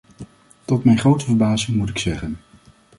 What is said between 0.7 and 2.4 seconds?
mijn grote verbazing moet ik zeggen.